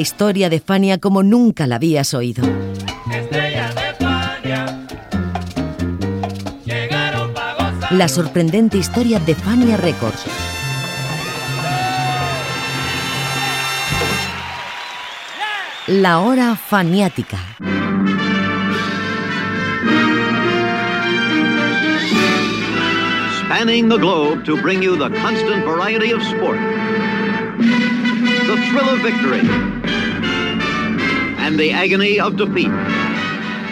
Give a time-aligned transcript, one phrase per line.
[0.00, 2.42] La historia de Fania como nunca la habías oído.
[7.90, 10.24] La sorprendente historia de Fania Records.
[15.88, 17.36] La hora faniática.
[23.44, 26.58] spanning the globe to bring you the constant variety of sport,
[28.46, 29.79] the thrill of victory,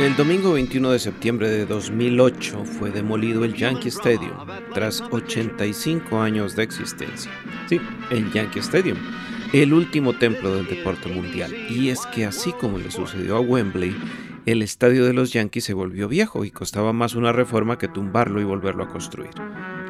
[0.01, 4.33] El domingo 21 de septiembre de 2008 fue demolido el Yankee Stadium
[4.75, 7.31] tras 85 años de existencia.
[7.69, 7.81] Sí,
[8.11, 8.99] el Yankee Stadium,
[9.53, 11.55] el último templo del deporte mundial.
[11.71, 13.97] Y es que así como le sucedió a Wembley,
[14.47, 18.41] el estadio de los Yankees se volvió viejo y costaba más una reforma que tumbarlo
[18.41, 19.31] y volverlo a construir.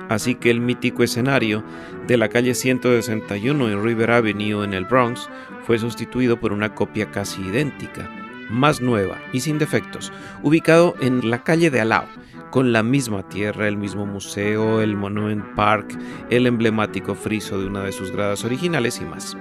[0.09, 1.63] Así que el mítico escenario
[2.07, 5.29] de la calle 161 en River Avenue en el Bronx
[5.67, 8.11] fue sustituido por una copia casi idéntica,
[8.49, 12.07] más nueva y sin defectos, ubicado en la calle de Alao,
[12.51, 15.99] con la misma tierra, el mismo museo, el Monument Park,
[16.31, 19.37] el emblemático friso de una de sus gradas originales y más.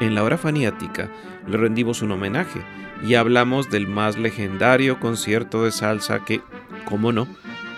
[0.00, 1.08] En la hora faniática
[1.46, 2.60] le rendimos un homenaje
[3.06, 6.40] y hablamos del más legendario concierto de salsa que,
[6.84, 7.26] como no,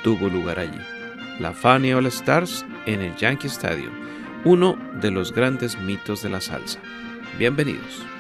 [0.03, 0.94] tuvo lugar allí.
[1.41, 3.93] La Fania All Stars en el Yankee Stadium,
[4.45, 6.79] uno de los grandes mitos de la salsa.
[7.39, 8.14] Bienvenidos.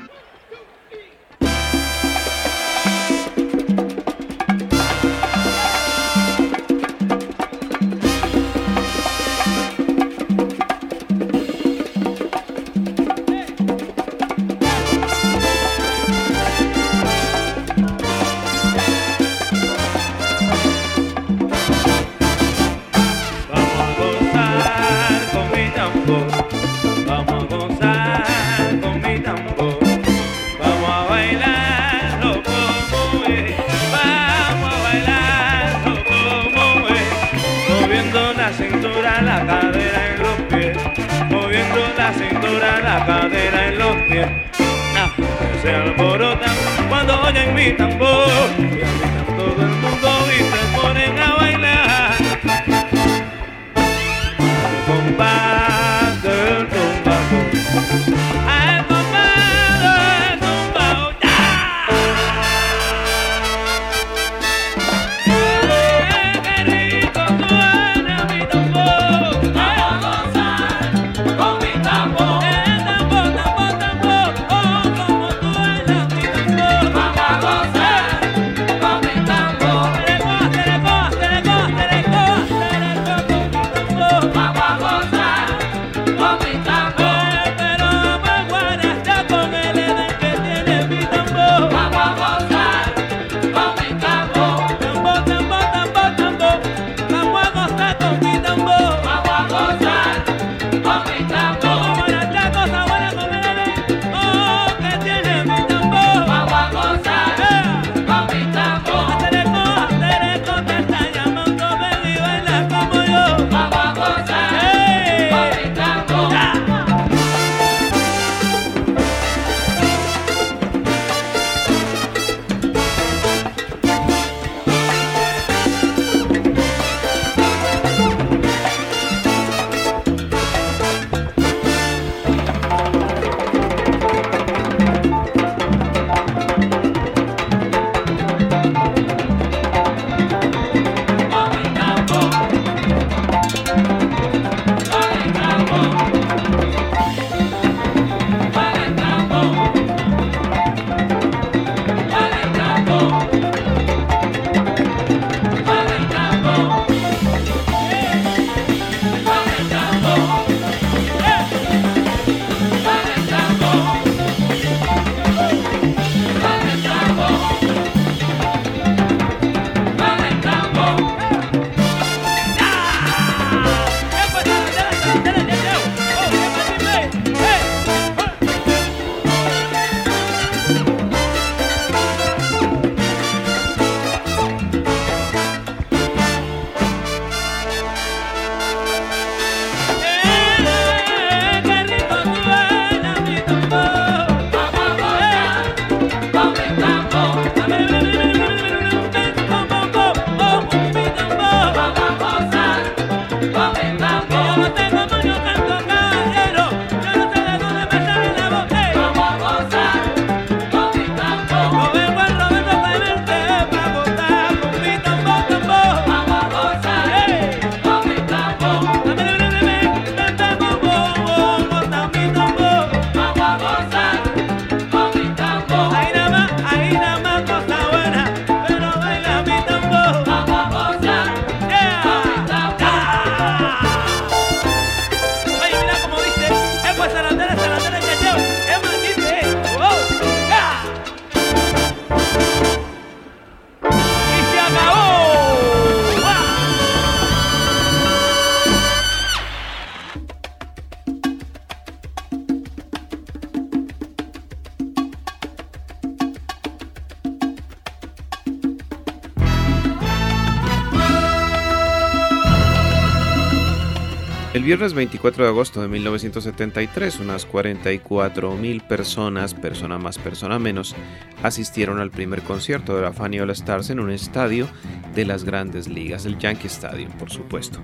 [264.74, 270.96] Viernes 24 de agosto de 1973, unas 44 mil personas, persona más, persona menos,
[271.44, 274.66] asistieron al primer concierto de la Fanny All Stars en un estadio
[275.14, 277.78] de las grandes ligas, el Yankee Stadium, por supuesto.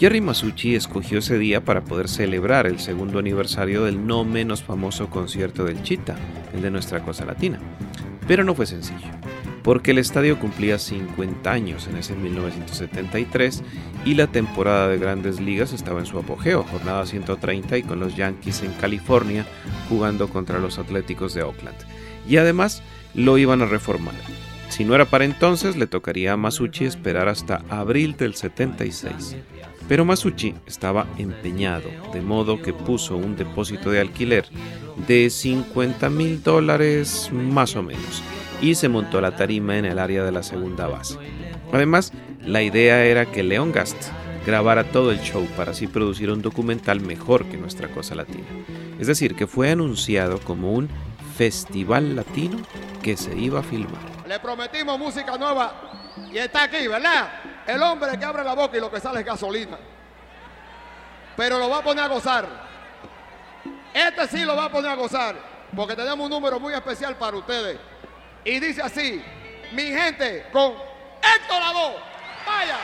[0.00, 5.10] Jerry Masucci escogió ese día para poder celebrar el segundo aniversario del no menos famoso
[5.10, 6.16] concierto del Chita,
[6.52, 7.60] el de nuestra cosa latina.
[8.26, 9.06] Pero no fue sencillo
[9.62, 13.62] porque el estadio cumplía 50 años en ese 1973
[14.04, 18.16] y la temporada de grandes ligas estaba en su apogeo, jornada 130 y con los
[18.16, 19.46] Yankees en California
[19.88, 21.76] jugando contra los Atléticos de Oakland.
[22.28, 22.82] Y además
[23.14, 24.14] lo iban a reformar.
[24.68, 29.36] Si no era para entonces, le tocaría a Masucci esperar hasta abril del 76.
[29.86, 34.46] Pero Masucci estaba empeñado, de modo que puso un depósito de alquiler
[35.06, 38.22] de 50 mil dólares más o menos
[38.62, 41.18] y se montó la tarima en el área de la segunda base.
[41.72, 44.10] Además, la idea era que Leon Gast
[44.46, 48.46] grabara todo el show para así producir un documental mejor que nuestra cosa latina.
[48.98, 50.88] Es decir, que fue anunciado como un
[51.36, 52.58] festival latino
[53.02, 54.00] que se iba a filmar.
[54.28, 55.74] Le prometimos música nueva
[56.32, 57.30] y está aquí, ¿verdad?
[57.66, 59.78] El hombre que abre la boca y lo que sale es gasolina.
[61.36, 62.46] Pero lo va a poner a gozar.
[63.92, 65.36] Este sí lo va a poner a gozar,
[65.74, 67.91] porque tenemos un número muy especial para ustedes.
[68.44, 69.22] Y dice así,
[69.72, 71.96] mi gente, con Héctor Lavoe.
[72.46, 72.76] Vaya.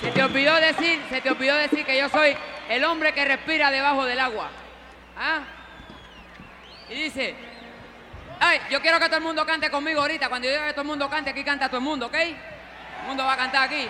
[0.00, 2.36] Se te olvidó decir, se te olvidó decir que yo soy
[2.68, 4.50] el hombre que respira debajo del agua.
[5.18, 5.40] ¿Ah?
[6.88, 7.34] Y dice,
[8.40, 10.28] ay, yo quiero que todo el mundo cante conmigo ahorita.
[10.28, 12.14] Cuando yo diga que todo el mundo cante, aquí canta todo el mundo, ¿ok?
[12.14, 12.36] El
[13.06, 13.88] mundo va a cantar aquí.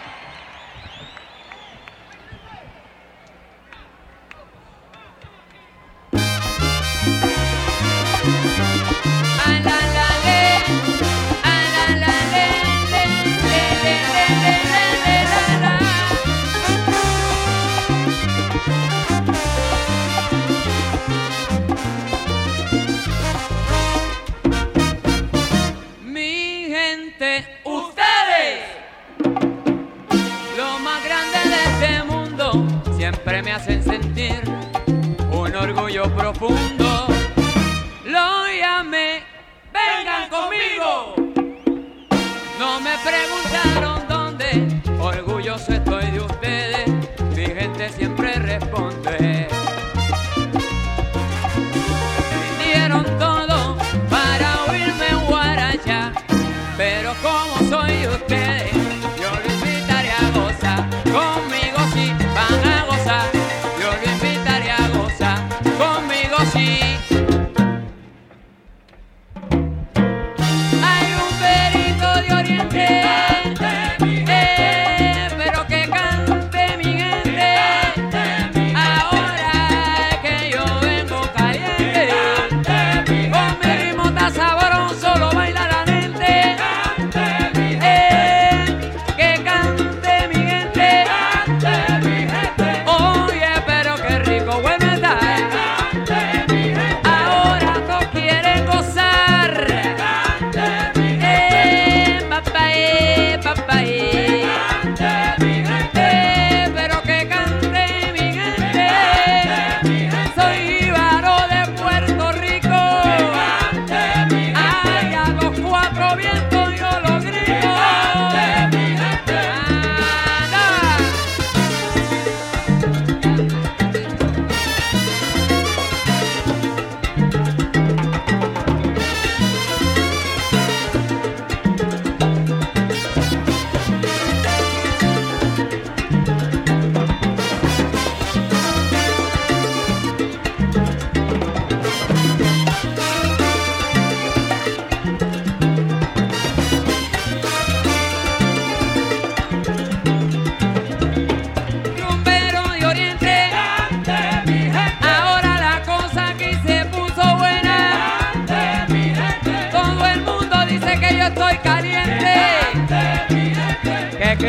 [33.37, 34.43] Siempre me hacen sentir
[35.31, 37.07] un orgullo profundo.
[38.05, 39.25] Lo llamé,
[39.73, 41.15] vengan conmigo.
[42.59, 45.96] No me preguntaron dónde, orgulloso estoy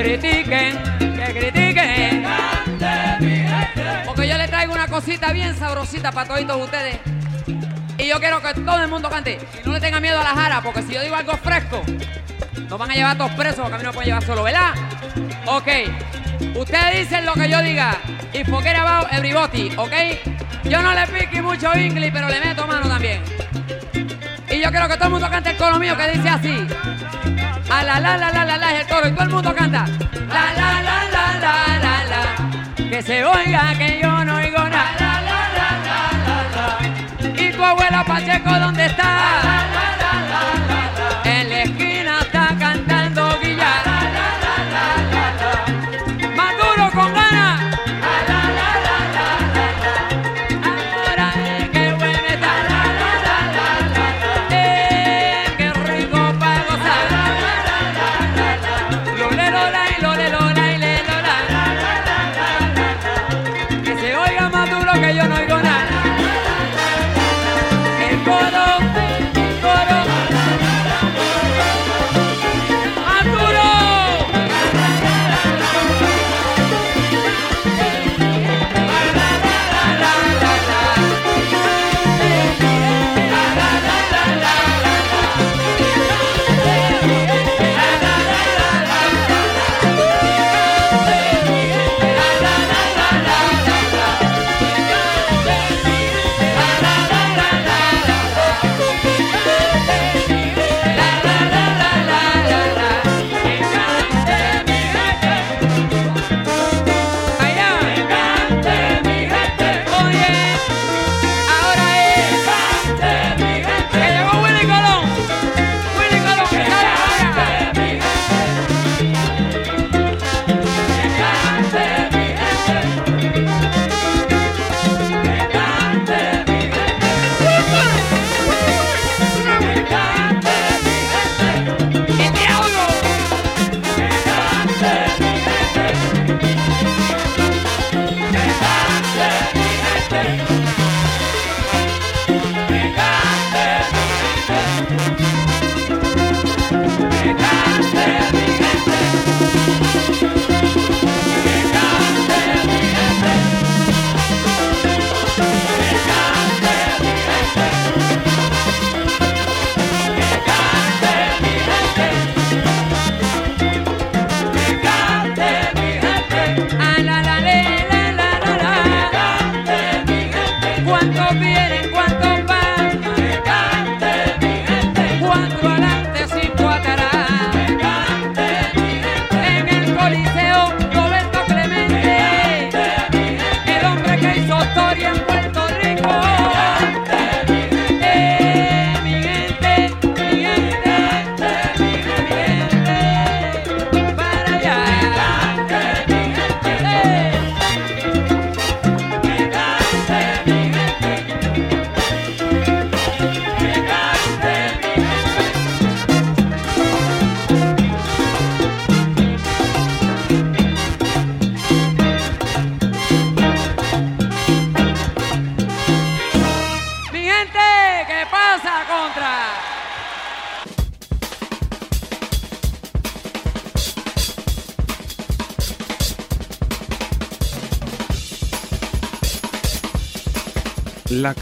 [0.01, 2.25] critiquen, que critiquen.
[4.05, 6.99] Porque yo le traigo una cosita bien sabrosita para todos ustedes.
[7.97, 9.39] Y yo quiero que todo el mundo cante.
[9.65, 11.81] No le tenga miedo a la jara, porque si yo digo algo fresco,
[12.69, 14.73] nos van a llevar todos presos, porque a mí no me pueden llevar solo, ¿verdad?
[15.47, 15.67] Ok.
[16.55, 17.97] Ustedes dicen lo que yo diga.
[18.33, 19.93] Y forget about everybody, ¿ok?
[20.65, 23.23] Yo no le pique mucho inglés, pero le meto mano también.
[24.49, 26.67] Y yo quiero que todo el mundo cante el coro mío que dice así.
[27.69, 29.85] A la la la la la la es el toro y todo el mundo canta.
[30.27, 31.55] La la la la la
[31.85, 32.89] la la.
[32.89, 34.95] Que se oiga que yo no oigo nada.
[34.99, 37.43] La la la la la la.
[37.43, 39.76] Y tu abuela Pacheco dónde está?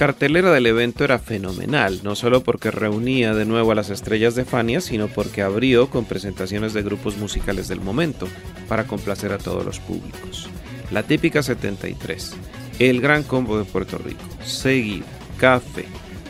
[0.05, 4.45] Cartelera del evento era fenomenal, no solo porque reunía de nuevo a las estrellas de
[4.45, 8.27] Fania, sino porque abrió con presentaciones de grupos musicales del momento,
[8.67, 10.47] para complacer a todos los públicos.
[10.91, 12.35] La típica 73,
[12.77, 15.07] el Gran Combo de Puerto Rico, Seguida,
[15.39, 15.85] Café,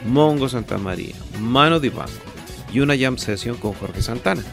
[0.08, 2.12] Mongo Santa María, Mano Banco
[2.72, 4.44] y una jam session con Jorge Santana.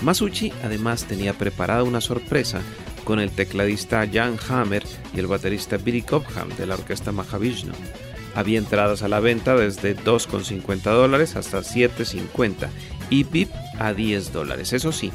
[0.00, 2.62] Masucci además tenía preparada una sorpresa
[3.04, 7.74] con el tecladista Jan Hammer y el baterista Billy Cobham de la orquesta Mahavishnu.
[8.34, 12.68] Había entradas a la venta desde 2,50 dólares hasta 7,50
[13.10, 14.72] y VIP a 10 dólares.
[14.72, 15.12] Eso sí,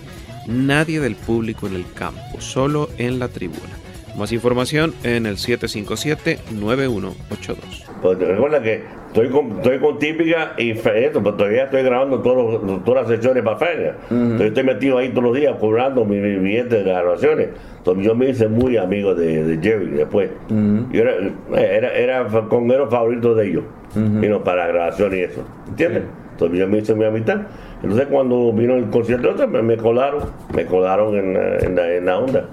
[0.48, 3.78] nadie del público en el campo, solo en la tribuna.
[4.18, 7.56] Más información en el 757-9182.
[8.02, 12.64] Pues recuerda que estoy con, estoy con típica y esto, pues todavía estoy grabando todos
[12.64, 13.96] los- todas las sesiones para feria.
[14.10, 17.50] Entonces estoy metido ahí todos los días cobrando mi, mi billete de grabaciones.
[17.78, 20.30] Entonces yo me hice muy amigo de, de Jerry después.
[20.92, 21.14] Yo era,
[21.58, 23.64] era, era conguero favorito de ellos,
[24.22, 25.42] vino para grabación y eso.
[25.68, 26.04] ¿Entiendes?
[26.32, 27.42] Entonces yo me hice mi amistad.
[27.84, 30.24] Entonces cuando vino el concierto, me, me colaron,
[30.56, 32.46] me colaron en, la, en la onda.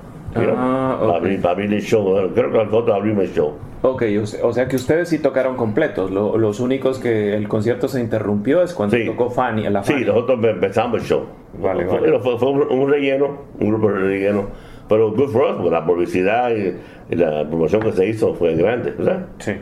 [0.57, 1.17] Ah, para, ok.
[1.17, 2.31] abrir, para abrir el show.
[2.35, 3.55] Creo que al otro abrimos el show.
[3.83, 6.11] Ok, o se- o sea que ustedes sí tocaron completos.
[6.11, 9.05] Lo- los únicos que el concierto se interrumpió es cuando Sí.
[9.07, 10.05] tocó Fanny, la Sí, Fanny.
[10.07, 11.23] nosotros empe- empezamos el show.
[11.61, 12.19] Vale, fue, vale.
[12.21, 14.45] Fue, fue un, un relleno, un grupo de relleno.
[14.89, 16.77] Pero good for us, porque la publicidad y,
[17.13, 19.27] y la promoción que se hizo fue grande, ¿verdad?
[19.39, 19.53] Sí.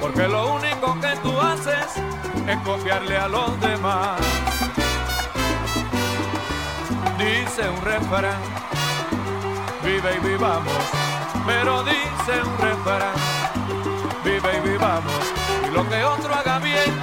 [0.00, 1.96] Porque lo único que tú haces
[2.46, 4.20] es copiarle a los demás.
[7.18, 8.40] Dice un refrán,
[9.82, 10.82] vive y vivamos,
[11.44, 13.14] pero dice un refrán,
[14.24, 15.22] vive y vivamos.
[15.68, 16.94] Y lo que otro haga bien,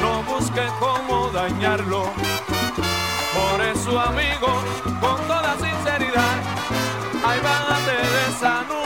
[0.00, 2.04] no busque cómo dañarlo.
[3.34, 4.62] Por eso, amigo,
[5.00, 6.36] con toda sinceridad,
[7.26, 8.77] ahí bájate de esa nube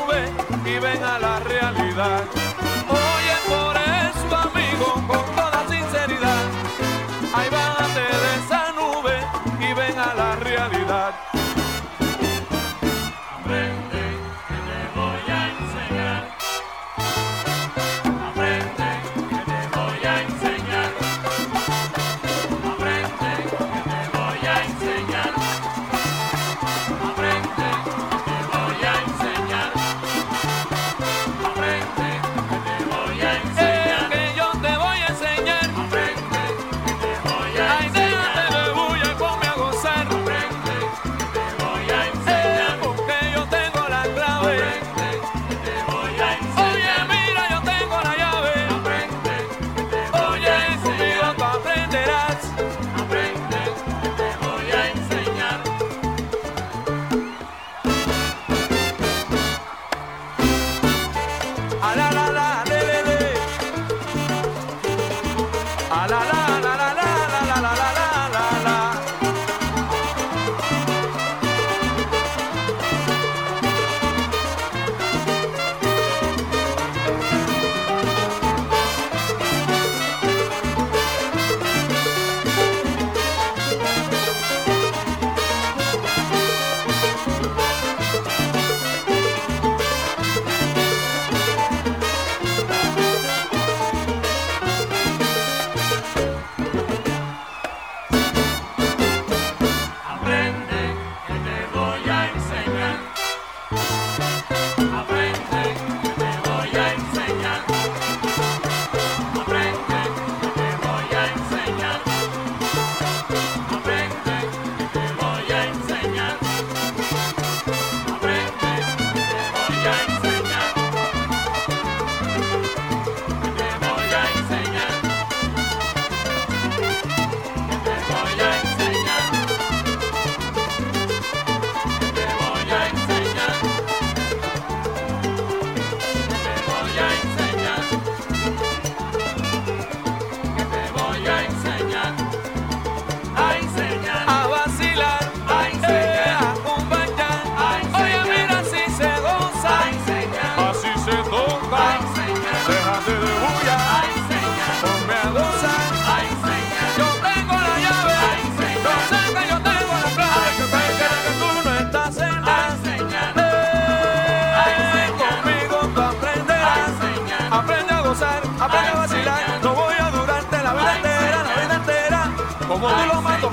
[0.74, 2.71] y ven a la realidad.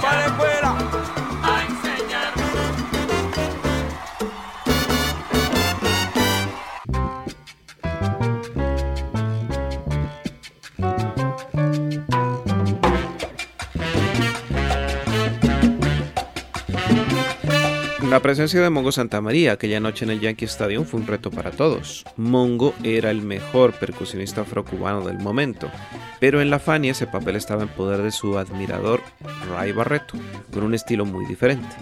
[0.09, 0.58] What a way.
[18.29, 22.05] Presencia de Mongo Santamaría aquella noche en el Yankee Stadium fue un reto para todos.
[22.15, 25.67] Mongo era el mejor percusionista afrocubano del momento,
[26.19, 29.01] pero en la Fania ese papel estaba en poder de su admirador
[29.49, 30.13] Ray Barreto,
[30.53, 31.75] con un estilo muy diferente.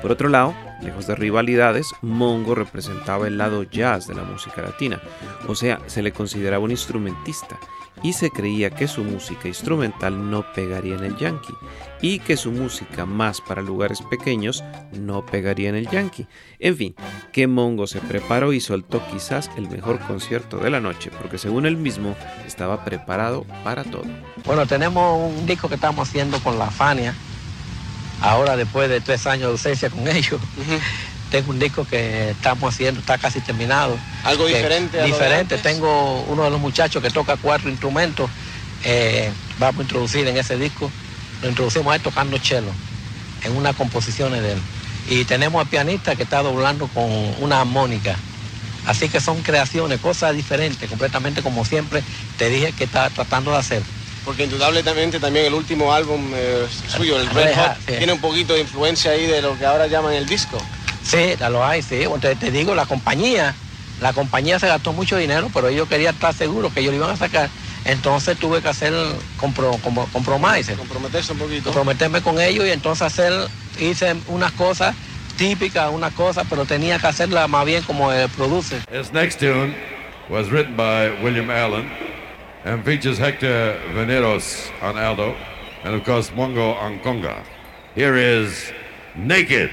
[0.00, 5.00] Por otro lado, lejos de rivalidades, Mongo representaba el lado jazz de la música latina,
[5.46, 7.60] o sea, se le consideraba un instrumentista
[8.02, 11.54] y se creía que su música instrumental no pegaría en el yankee
[12.00, 16.26] y que su música más para lugares pequeños no pegaría en el yankee.
[16.58, 16.94] En fin,
[17.32, 21.66] que Mongo se preparó y soltó quizás el mejor concierto de la noche porque según
[21.66, 24.04] él mismo estaba preparado para todo.
[24.44, 27.14] Bueno, tenemos un disco que estamos haciendo con la Fania.
[28.20, 30.40] Ahora, después de tres años de ausencia con ellos,
[31.32, 33.98] tengo un disco que estamos haciendo, está casi terminado.
[34.22, 35.56] Algo diferente a Diferente.
[35.56, 38.30] Tengo uno de los muchachos que toca cuatro instrumentos.
[38.84, 40.90] eh, vamos a introducir en ese disco.
[41.40, 42.70] Lo introducimos a él tocando cello
[43.44, 44.58] en unas composiciones de él.
[45.08, 48.14] Y tenemos al pianista que está doblando con una armónica.
[48.84, 52.02] Así que son creaciones, cosas diferentes, completamente como siempre
[52.36, 53.82] te dije que está tratando de hacer.
[54.24, 58.60] porque indudablemente también el último álbum eh, suyo, el Red Hot, tiene un poquito de
[58.60, 60.58] influencia ahí de lo que ahora llaman el disco.
[61.04, 62.02] Sí, ya lo hay, sí.
[62.02, 63.54] Entonces te digo, la compañía,
[64.00, 67.10] la compañía se gastó mucho dinero, pero ellos querían estar seguros que ellos lo iban
[67.10, 67.48] a sacar.
[67.84, 68.92] Entonces tuve que hacer
[69.38, 71.64] compro, como, compromise, Comprometerse un poquito.
[71.64, 73.32] comprometerme con ellos y entonces hacer,
[73.80, 74.94] hice unas cosas
[75.36, 78.76] típicas, unas cosas, pero tenía que hacerlas más bien como el produce.
[78.90, 79.74] This next tune
[80.28, 81.90] was written by William Allen
[82.64, 85.34] and features Hector Veneros on alto
[85.84, 87.42] and of course Mongo on conga.
[87.96, 88.72] Here is
[89.16, 89.70] Naked.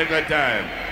[0.00, 0.90] Having a good time.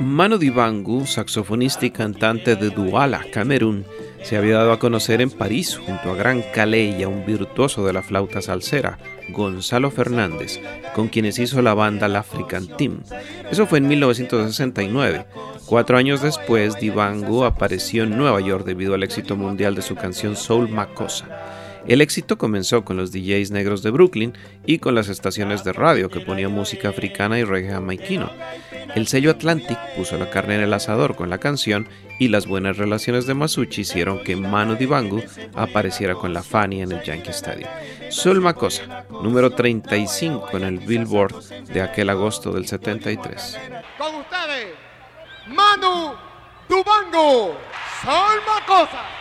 [0.00, 3.86] Manu Dibangu, saxofonista y cantante de Douala, Camerún,
[4.22, 7.84] Se había dado a conocer en París junto a Gran Calais y a un virtuoso
[7.84, 8.98] de la flauta salsera,
[9.30, 10.60] Gonzalo Fernández,
[10.94, 13.00] con quienes hizo la banda La African Team.
[13.50, 15.26] Eso fue en 1969.
[15.66, 20.36] Cuatro años después, Divango apareció en Nueva York debido al éxito mundial de su canción
[20.36, 21.26] Soul Macosa.
[21.86, 24.34] El éxito comenzó con los DJs negros de Brooklyn
[24.66, 28.30] y con las estaciones de radio que ponían música africana y reggae jamaiquino.
[28.94, 31.88] El sello Atlantic puso la carne en el asador con la canción
[32.20, 35.22] y las buenas relaciones de Masucci hicieron que Manu Dibango
[35.54, 37.68] apareciera con la Fanny en el Yankee Stadium.
[38.10, 43.58] Soul Macosa, número 35 en el Billboard de aquel agosto del 73.
[43.96, 44.74] Con ustedes,
[45.48, 46.12] Manu
[46.68, 47.56] Dubango,
[48.02, 49.19] Sol Macosa.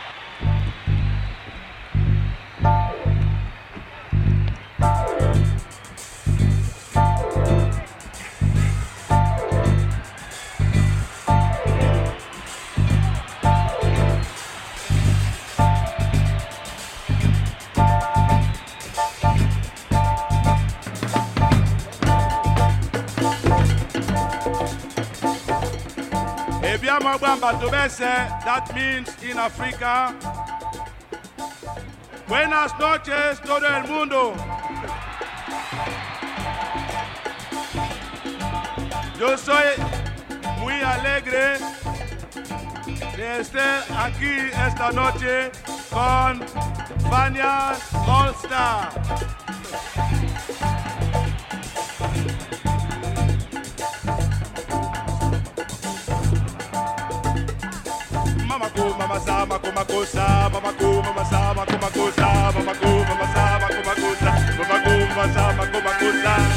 [26.90, 28.00] Ebiama Bamba Tobese,
[28.46, 30.12] that means in Africa.
[32.28, 34.34] Buenas noches, todo el mundo.
[39.20, 39.76] Yo soy
[40.58, 41.60] muy alegre
[43.18, 45.52] de estar aquí esta noche
[45.92, 46.42] con
[47.08, 47.74] Fania
[48.08, 50.29] All Star.
[59.28, 61.90] Makuma kuma sama kuma sama masama kuma
[62.56, 66.49] mamakuma masama kumakusa mamakuma masama kuma sama kuma kumakusa.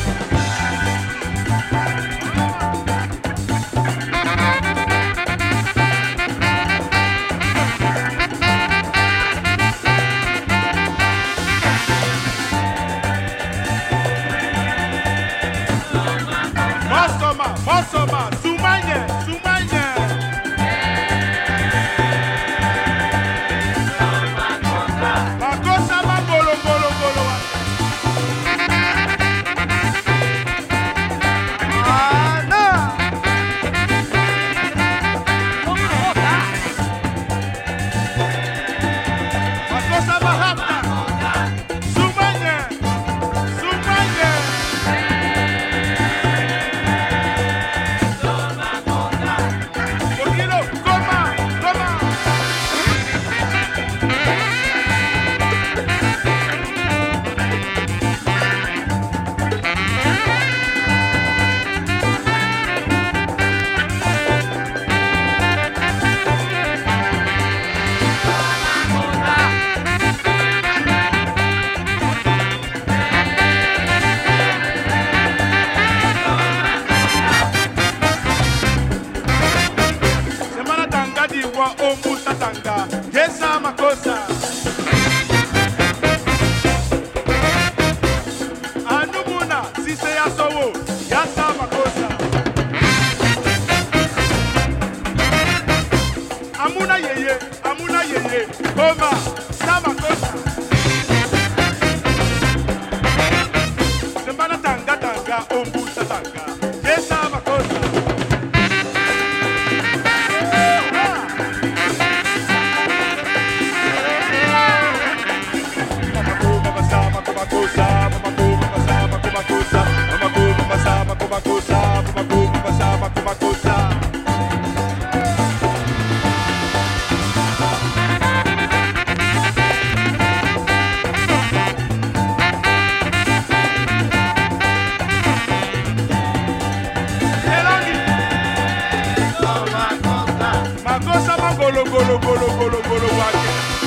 [141.62, 143.81] Makosa mangolo golo golo golo golo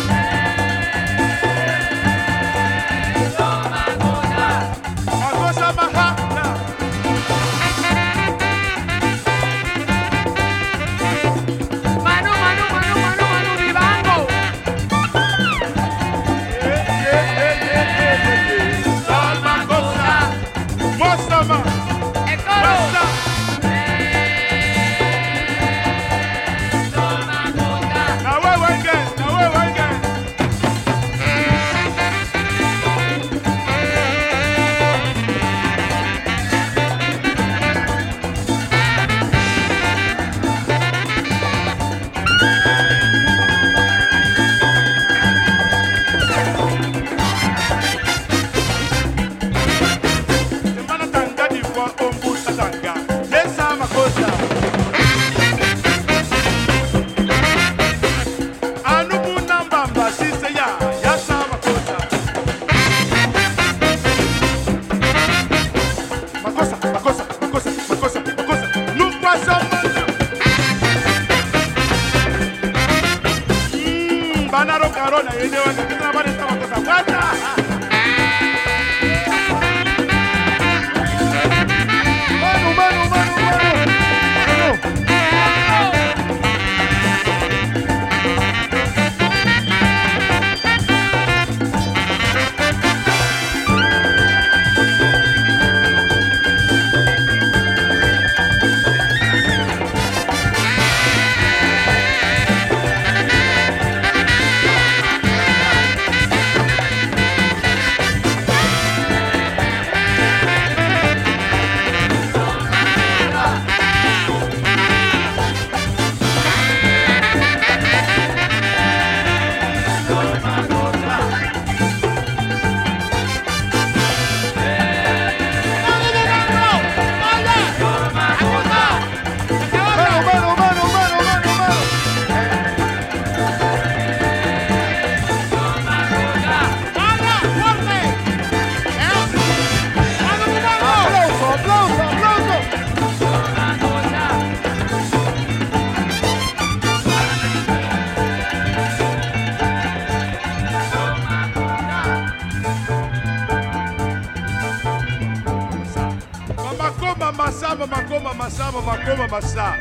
[159.35, 159.75] masa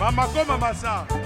[0.00, 1.23] mama koma masa.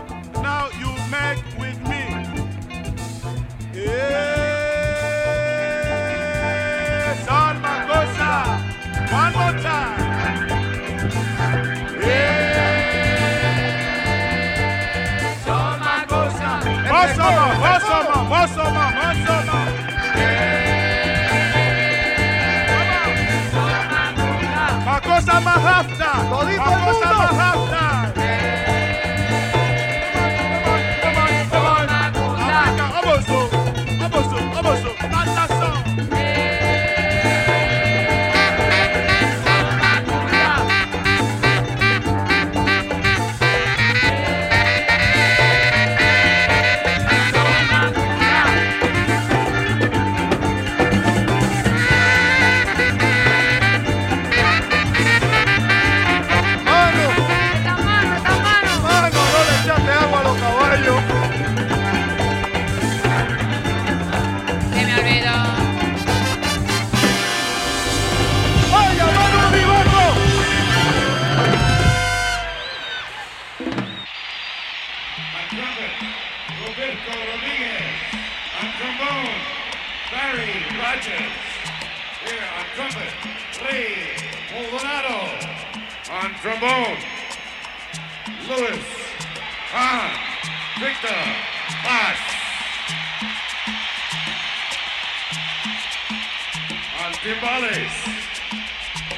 [97.19, 97.93] los timbales,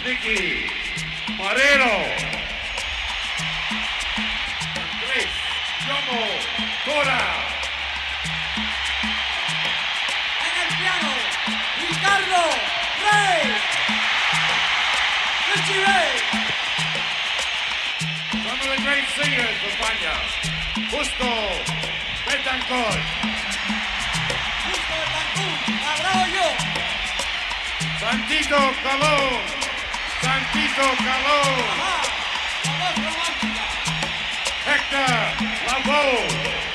[0.05, 0.67] Nicky
[1.37, 2.05] Marero,
[5.01, 5.31] Chris
[5.87, 6.21] Yomo
[6.85, 7.25] Cora.
[10.47, 11.13] En el piano,
[11.89, 12.43] Ricardo
[13.05, 13.41] Rey,
[15.55, 16.13] Richie Rey.
[18.31, 20.17] Some of the great singers, compañía,
[20.91, 21.29] Justo
[22.27, 23.50] Betancourt.
[28.01, 29.41] Santito Caló,
[30.23, 31.43] Santito Caló,
[31.83, 32.03] ah,
[34.65, 35.37] Hector
[35.67, 36.70] Lavoe.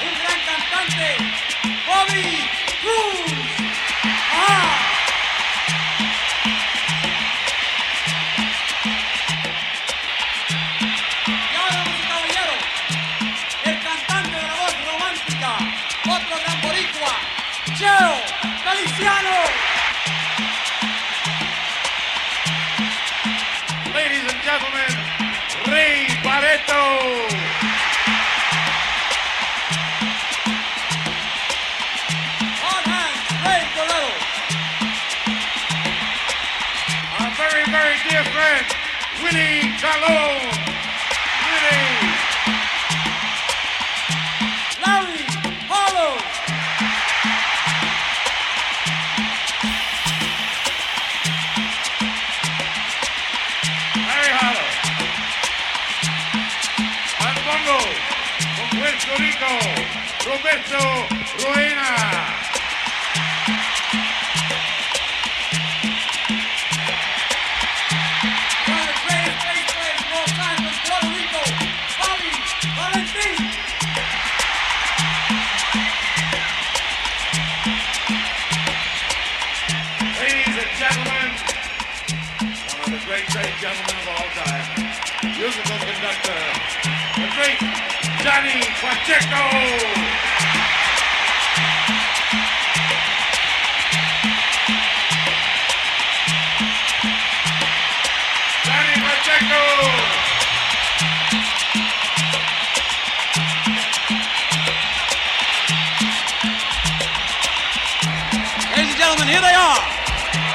[0.00, 1.16] Un gran cantante,
[1.86, 2.48] Bobby
[2.80, 3.47] Cruz.
[39.30, 40.40] Willie Calhoun.
[41.44, 41.92] Willie.
[44.82, 45.20] Larry
[45.68, 46.14] Harlow.
[54.08, 54.68] Larry Harlow.
[57.20, 57.78] Al bongo,
[58.56, 59.52] con Puerto Rico,
[60.24, 60.80] Roberto
[61.44, 62.07] Ruena.
[88.38, 89.42] Johnny Pacheco.
[108.70, 109.82] Ladies and gentlemen, here they are,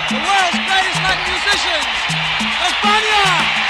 [0.07, 1.83] the world's greatest Latin musicians,
[2.63, 3.62] the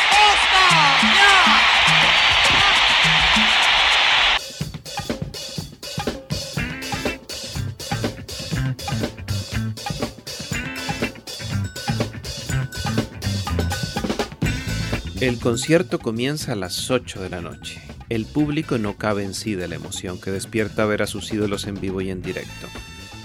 [15.23, 17.81] El concierto comienza a las 8 de la noche.
[18.09, 21.65] El público no cabe en sí de la emoción que despierta ver a sus ídolos
[21.65, 22.67] en vivo y en directo.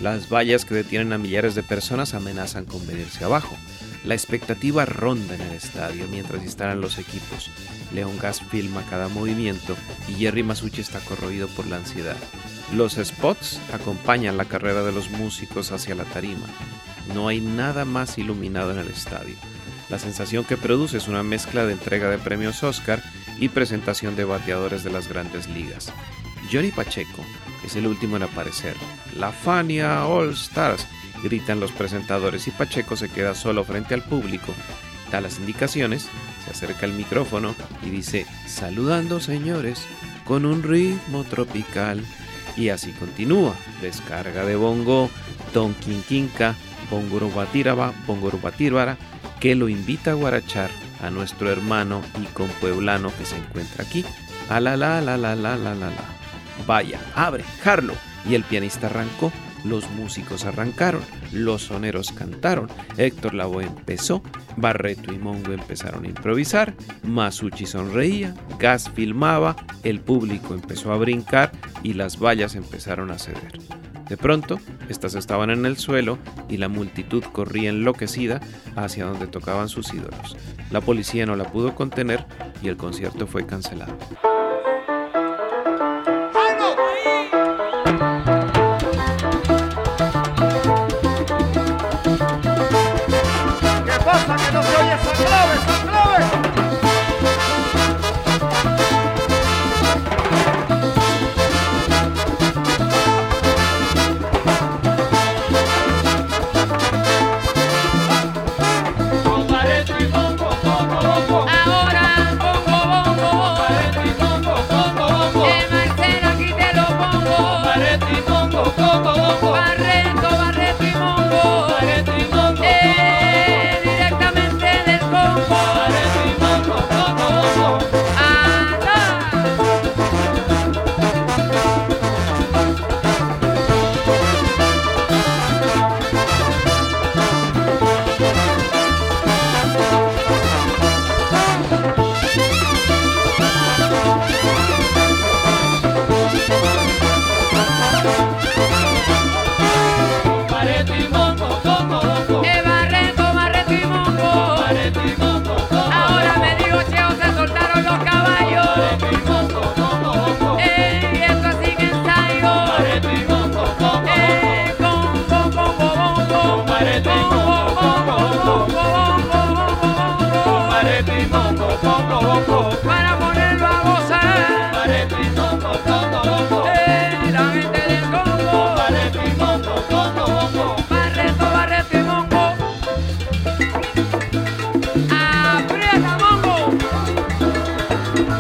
[0.01, 3.57] Las vallas que detienen a millares de personas amenazan con venirse abajo.
[4.05, 7.51] La expectativa ronda en el estadio mientras instalan los equipos.
[7.93, 9.77] Leon Gas filma cada movimiento
[10.07, 12.17] y Jerry Masucci está corroído por la ansiedad.
[12.73, 16.47] Los spots acompañan la carrera de los músicos hacia la tarima.
[17.13, 19.35] No hay nada más iluminado en el estadio.
[19.89, 23.03] La sensación que produce es una mezcla de entrega de premios Oscar
[23.39, 25.93] y presentación de bateadores de las grandes ligas.
[26.53, 27.25] Johnny Pacheco
[27.65, 28.75] es el último en aparecer.
[29.17, 30.87] La Fania All Stars,
[31.23, 34.53] gritan los presentadores y Pacheco se queda solo frente al público.
[35.11, 36.09] Da las indicaciones,
[36.45, 39.87] se acerca al micrófono y dice, saludando señores,
[40.25, 42.05] con un ritmo tropical.
[42.57, 43.55] Y así continúa.
[43.81, 45.11] Descarga de bongo,
[45.55, 46.57] Don Quinquinca,
[46.91, 48.99] Bongorubatiraba, Bongorubatírvara,
[49.41, 50.71] que lo invita a guarachar
[51.01, 54.05] a nuestro hermano y compueblano que se encuentra aquí.
[54.49, 56.19] A la la la la la la la la.
[56.67, 57.97] Vaya, abre, Harlow.
[58.29, 59.33] Y el pianista arrancó,
[59.65, 64.23] los músicos arrancaron, los soneros cantaron, Héctor Lavoe empezó,
[64.57, 71.53] Barreto y Mongo empezaron a improvisar, Masucci sonreía, Gas filmaba, el público empezó a brincar
[71.83, 73.59] y las vallas empezaron a ceder.
[74.09, 78.41] De pronto, estas estaban en el suelo y la multitud corría enloquecida
[78.75, 80.37] hacia donde tocaban sus ídolos.
[80.71, 82.25] La policía no la pudo contener
[82.63, 83.97] y el concierto fue cancelado.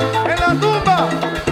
[0.01, 1.47] en la tumba.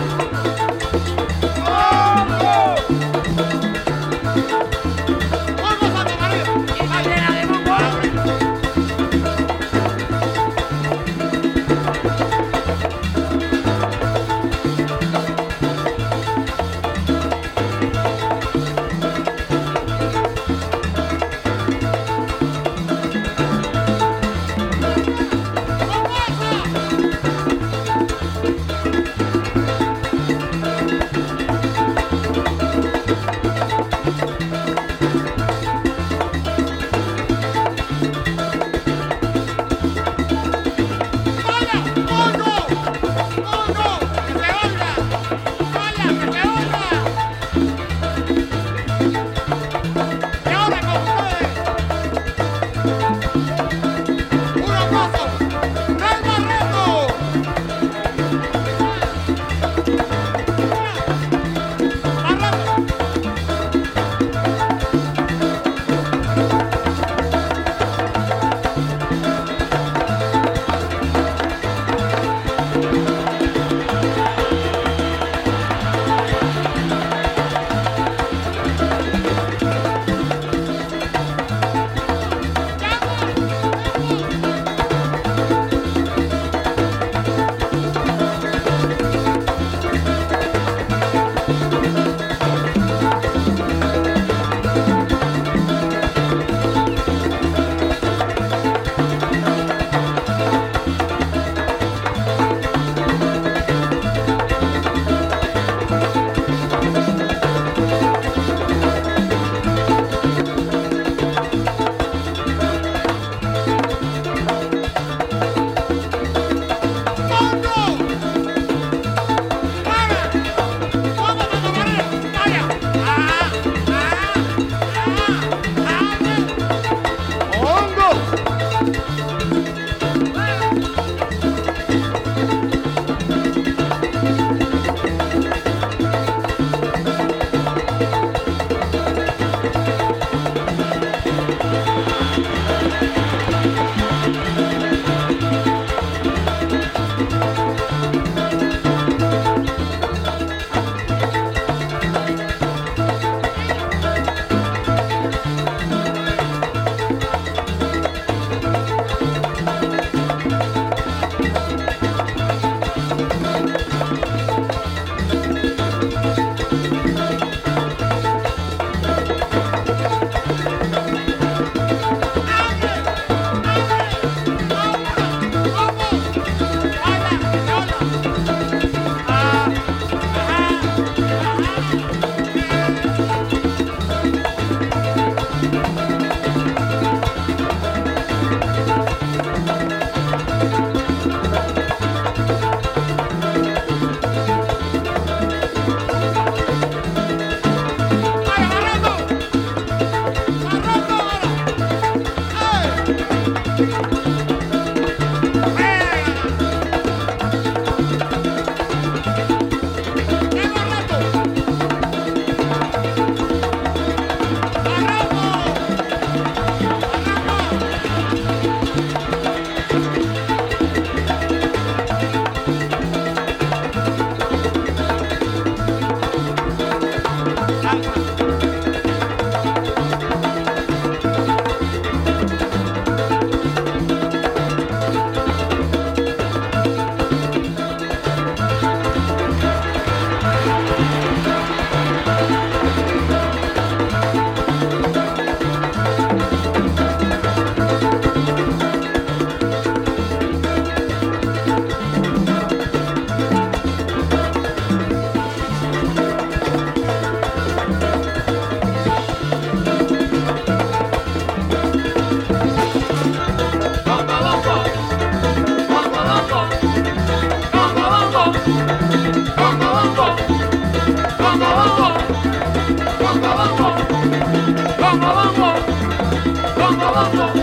[277.16, 277.56] Esto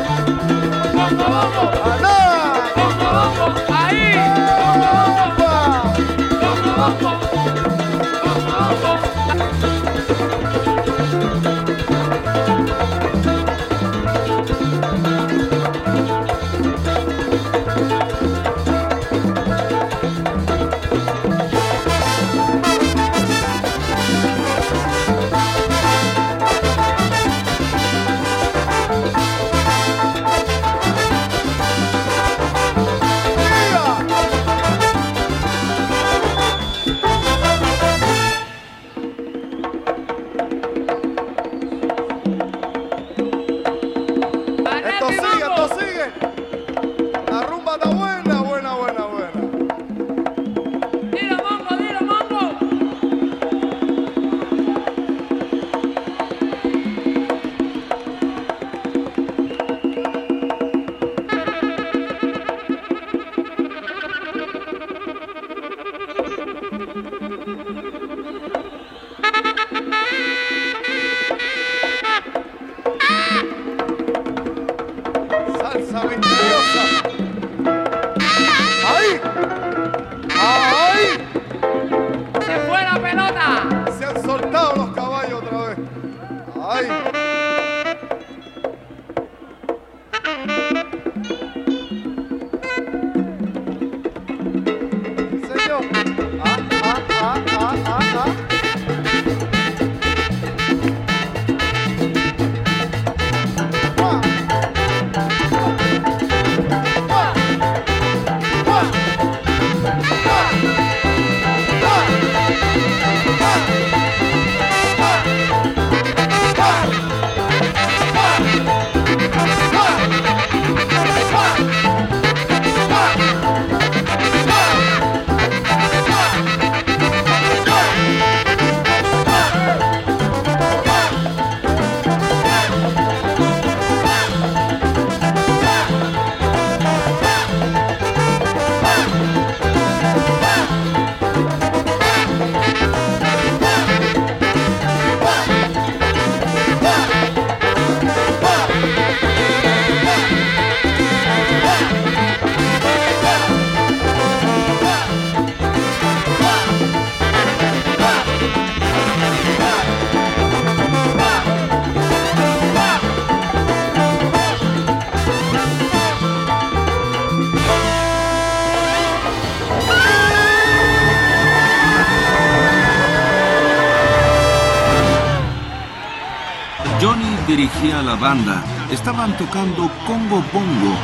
[178.24, 178.64] banda.
[178.90, 180.96] Estaban tocando Congo Bongo.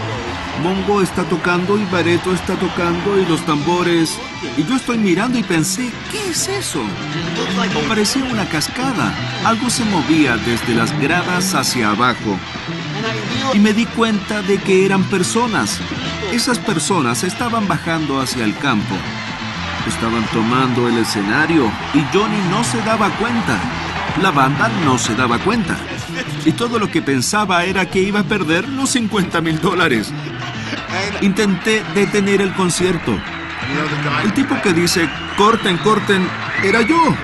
[0.64, 4.18] Bongo está tocando y Bareto está tocando y los tambores.
[4.58, 6.82] Y yo estoy mirando y pensé, ¿qué es eso?
[7.90, 9.14] Parecía una cascada.
[9.44, 12.40] Algo se movía desde las gradas hacia abajo.
[13.54, 15.82] Y me di cuenta de que eran personas.
[16.32, 18.96] Esas personas estaban bajando hacia el campo.
[19.88, 23.60] Estaban tomando el escenario y Johnny no se daba cuenta.
[24.22, 25.78] La banda no se daba cuenta.
[26.46, 30.12] Y todo lo que pensaba era que iba a perder los 50 mil dólares.
[31.22, 33.18] Intenté detener el concierto.
[34.24, 36.28] El tipo que dice, corten, corten,
[36.64, 37.16] era yo.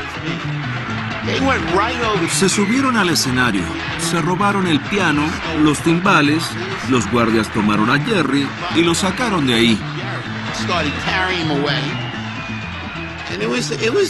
[2.31, 3.63] Se subieron al escenario,
[3.99, 5.23] se robaron el piano,
[5.63, 6.43] los timbales,
[6.89, 9.79] los guardias tomaron a Jerry y lo sacaron de ahí.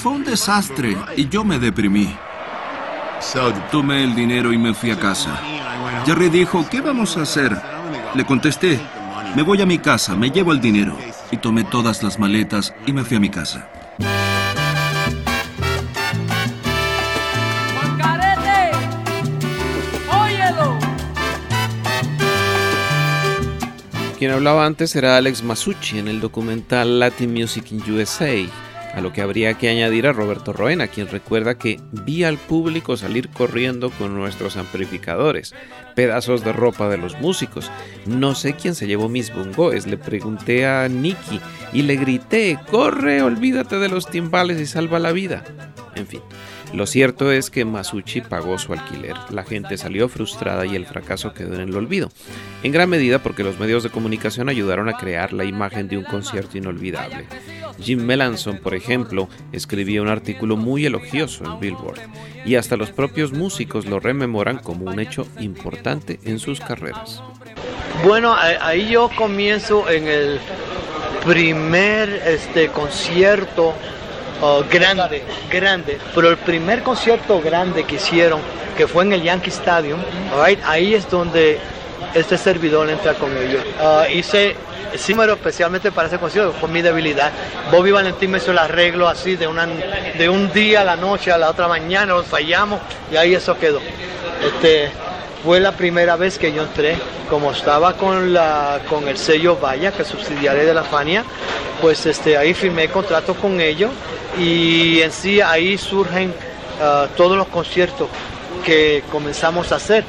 [0.02, 2.16] Fue un desastre y yo me deprimí.
[3.70, 5.38] Tomé el dinero y me fui a casa.
[6.06, 7.52] Jerry dijo, ¿qué vamos a hacer?
[8.14, 8.80] Le contesté,
[9.36, 10.98] me voy a mi casa, me llevo el dinero.
[11.32, 13.68] Y tomé todas las maletas y me fui a mi casa.
[24.18, 28.34] Quien hablaba antes era Alex Masucci en el documental Latin Music in USA,
[28.96, 32.96] a lo que habría que añadir a Roberto Roena, quien recuerda que vi al público
[32.96, 35.54] salir corriendo con nuestros amplificadores,
[35.96, 37.70] pedazos de ropa de los músicos.
[38.06, 41.42] No sé quién se llevó mis bongoes, le pregunté a Nicky
[41.74, 45.44] y le grité, corre, olvídate de los timbales y salva la vida.
[45.96, 46.22] En fin,
[46.74, 51.34] lo cierto es que Masucci pagó su alquiler, la gente salió frustrada y el fracaso
[51.34, 52.12] quedó en el olvido,
[52.64, 56.04] en gran medida porque los medios de comunicación ayudaron a crear la imagen de un
[56.04, 57.26] concierto inolvidable.
[57.80, 62.00] Jim Melanson, por ejemplo, escribió un artículo muy elogioso en Billboard,
[62.46, 67.22] y hasta los propios músicos lo rememoran como un hecho importante en sus carreras.
[68.06, 70.40] Bueno, ahí yo comienzo en el
[71.26, 73.74] primer este, concierto
[74.42, 78.42] uh, grande, grande, pero el primer concierto grande que hicieron,
[78.78, 80.00] que fue en el Yankee Stadium,
[80.66, 81.60] ahí es donde
[82.14, 83.64] este servidor entra con ellos.
[83.80, 84.56] Uh, hice
[84.94, 87.32] ese número especialmente para ese concierto, fue mi debilidad.
[87.72, 89.48] Bobby Valentín me hizo el arreglo así de,
[90.18, 92.80] de un día a la noche, a la otra mañana, nos fallamos
[93.12, 93.82] y ahí eso quedó.
[94.44, 94.92] Este,
[95.46, 96.98] fue la primera vez que yo entré,
[97.30, 101.24] como estaba con la con el sello Vaya, que es subsidiario de la Fania,
[101.82, 103.92] pues este ahí firmé contrato con ellos
[104.40, 106.34] y en sí ahí surgen
[106.82, 108.10] ah, todos los conciertos
[108.66, 110.04] que comenzamos a hacer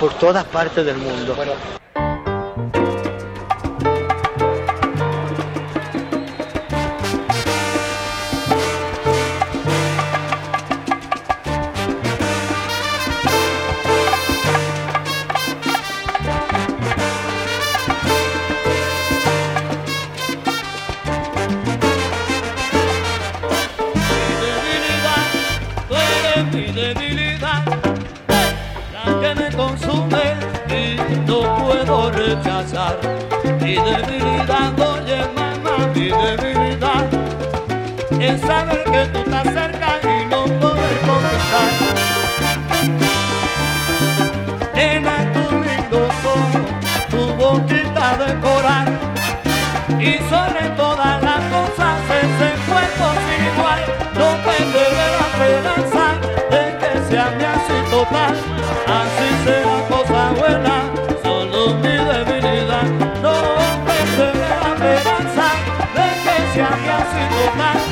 [0.00, 1.36] por todas partes del mundo.
[31.78, 32.98] Puedo rechazar.
[33.60, 37.06] Mi debilidad, oye mamá, mi debilidad
[38.18, 41.70] es saber que tú estás cerca y no poder conquistar.
[44.74, 46.50] Nena, tu lindo ojos,
[47.10, 48.88] tu boquita de coral
[50.00, 53.80] y sobre todas las cosas ese cuerpo sin igual
[54.14, 54.28] no
[54.74, 56.04] de la esperanza
[56.50, 58.34] de que sea mi así total
[58.86, 59.57] así será
[67.56, 67.87] así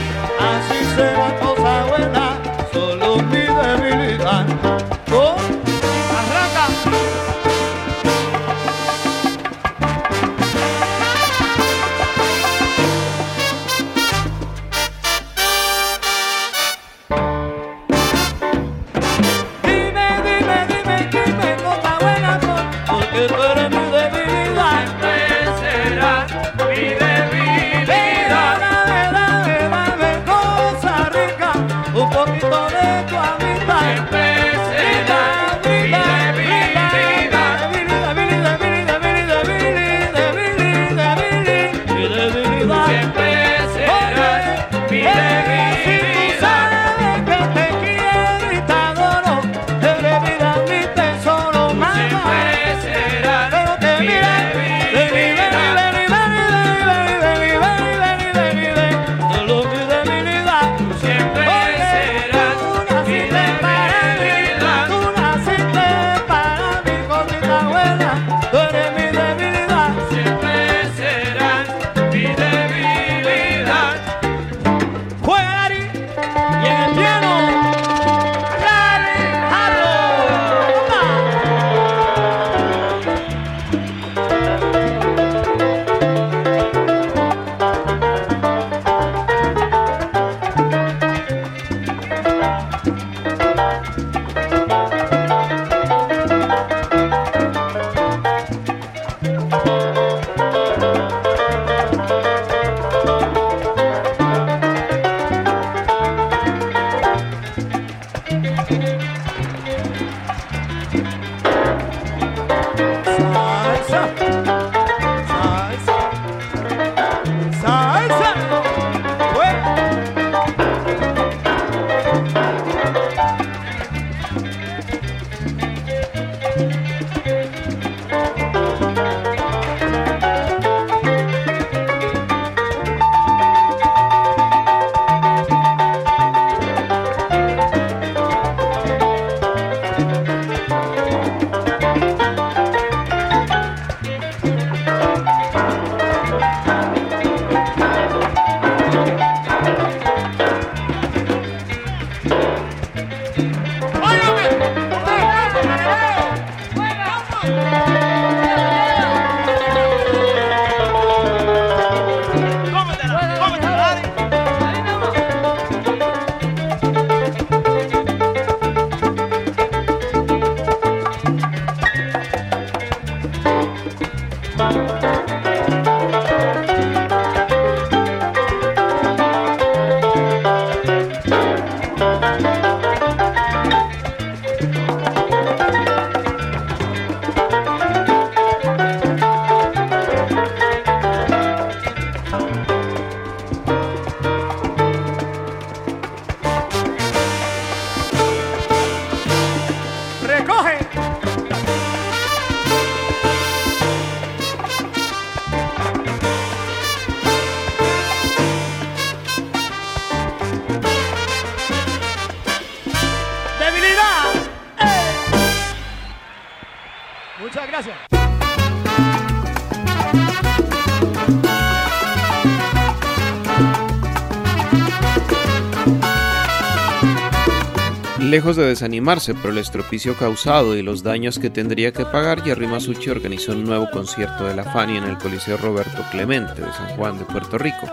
[228.27, 232.67] Lejos de desanimarse por el estropicio causado y los daños que tendría que pagar, Jerry
[232.67, 236.89] Masucci organizó un nuevo concierto de la Fania en el Coliseo Roberto Clemente de San
[236.97, 237.87] Juan de Puerto Rico.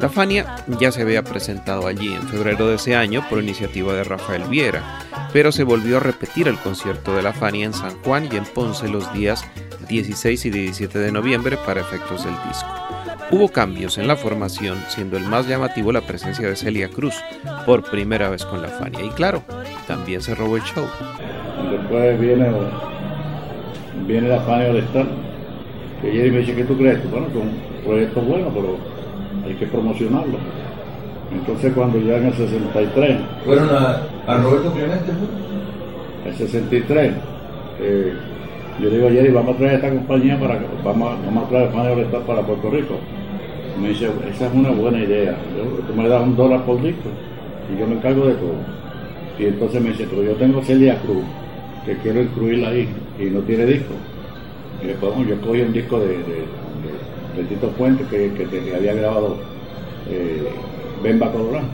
[0.00, 4.02] La Fania ya se había presentado allí en febrero de ese año por iniciativa de
[4.02, 4.82] Rafael Viera,
[5.32, 8.44] pero se volvió a repetir el concierto de la Fania en San Juan y en
[8.44, 9.44] Ponce los días
[9.88, 12.86] 16 y 17 de noviembre para efectos del disco.
[13.28, 17.16] Hubo cambios en la formación, siendo el más llamativo la presencia de Celia Cruz,
[17.64, 19.04] por primera vez con la Fania.
[19.04, 19.42] Y claro,
[19.86, 20.86] también se robó el show.
[21.70, 22.46] Después viene,
[24.06, 25.06] viene la Fania Star,
[26.02, 27.10] que Jerry me dice, ¿qué tú crees?
[27.10, 28.76] Bueno, es un proyecto bueno, pero
[29.46, 30.38] hay que promocionarlo.
[31.32, 33.18] Entonces cuando ya en el 63...
[33.44, 35.12] ¿Fueron a, a Roberto Clemente?
[36.24, 37.12] El 63,
[37.80, 38.12] eh,
[38.80, 42.02] yo digo, Jerry, vamos a traer esta compañía para vamos, a- vamos a traer Fania
[42.04, 42.94] Star para Puerto Rico.
[43.80, 45.36] Me dice, esa es una buena idea.
[45.56, 47.08] Yo- tú me das un dólar por disco
[47.74, 48.54] y yo me encargo de todo.
[49.38, 51.22] Y entonces me dice, pero yo tengo Celia Cruz,
[51.84, 53.92] que quiero incluirla ahí, y no tiene disco.
[54.82, 58.74] Y después bueno, yo cogí un disco de, de, de- de Tito Puente que, que
[58.74, 59.36] había grabado
[60.10, 60.48] eh,
[61.02, 61.66] Bemba Colorado.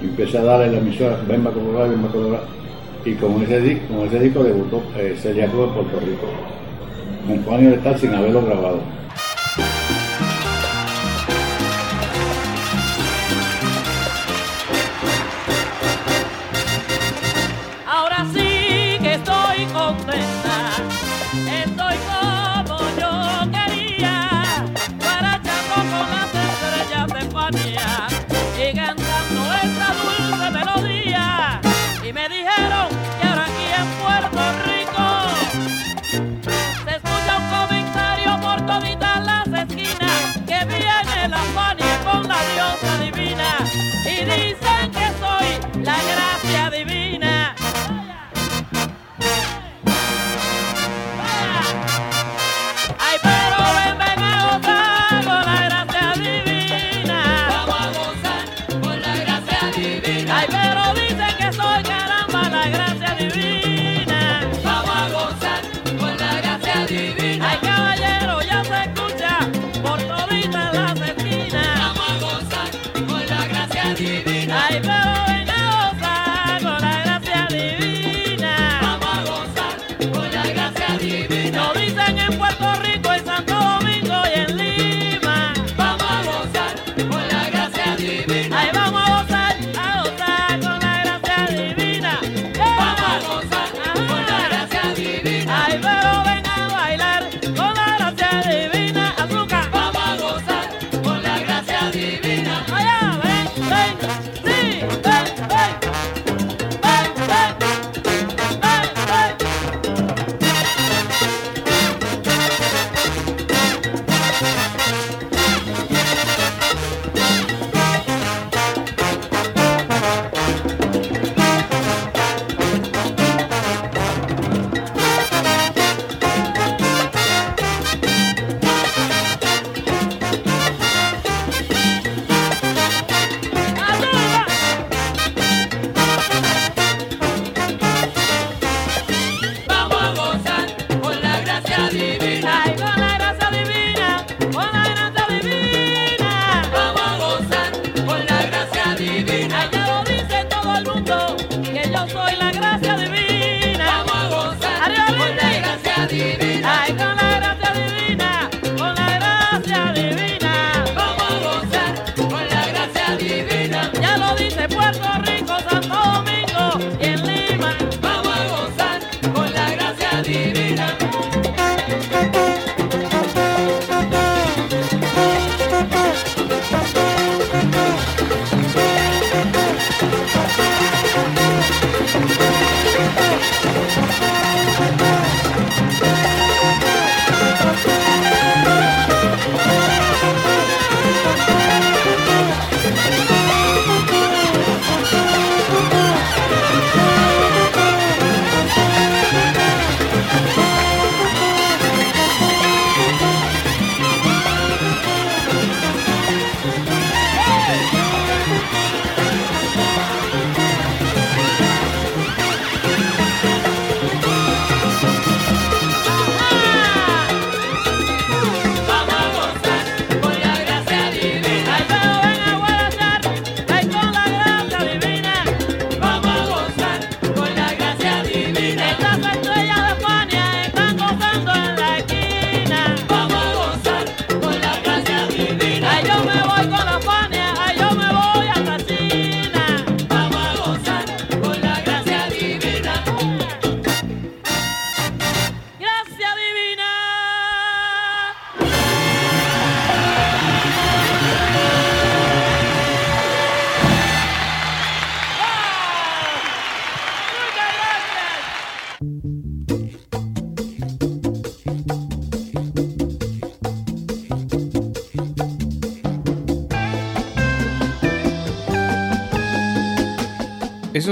[0.00, 2.44] Y empecé a darle la emisora Bemba Colorado, Bemba Colorado.
[3.04, 6.26] Y con ese disco, debutó eh, Celia Cruz en Puerto Rico.
[7.26, 8.80] Con Juan de estar sin haberlo grabado.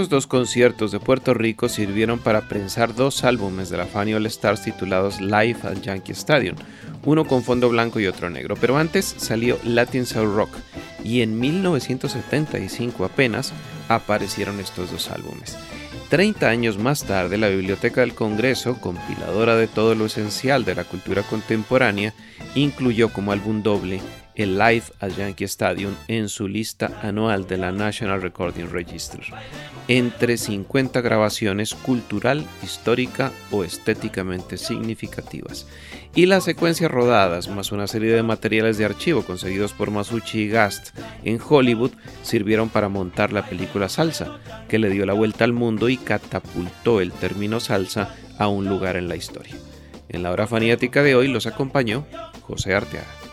[0.06, 4.26] Esos dos conciertos de Puerto Rico sirvieron para prensar dos álbumes de la Fania All
[4.26, 6.54] Stars titulados Live at Yankee Stadium,
[7.04, 10.50] uno con fondo blanco y otro negro, pero antes salió Latin Soul Rock
[11.02, 13.52] y en 1975 apenas
[13.88, 15.56] aparecieron estos dos álbumes.
[16.08, 20.84] Treinta años más tarde, la Biblioteca del Congreso, compiladora de todo lo esencial de la
[20.84, 22.14] cultura contemporánea,
[22.54, 24.00] incluyó como álbum doble
[24.36, 29.20] el Live at Yankee Stadium en su lista anual de la National Recording Register,
[29.88, 35.66] entre 50 grabaciones cultural, histórica o estéticamente significativas.
[36.14, 40.48] Y las secuencias rodadas, más una serie de materiales de archivo conseguidos por Masucci y
[40.48, 45.52] Gast en Hollywood, sirvieron para montar la película Salsa, que le dio la vuelta al
[45.52, 49.56] mundo y catapultó el término salsa a un lugar en la historia.
[50.08, 52.06] En la hora faniática de hoy los acompañó
[52.42, 53.25] José Arteaga.